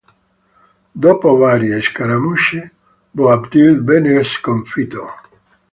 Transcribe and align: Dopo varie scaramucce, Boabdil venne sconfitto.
Dopo 0.95 1.35
varie 1.43 1.77
scaramucce, 1.87 2.61
Boabdil 3.11 3.83
venne 3.83 4.23
sconfitto. 4.23 5.05